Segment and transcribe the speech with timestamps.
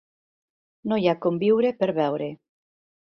[0.91, 2.31] No hi ha com viure per veure.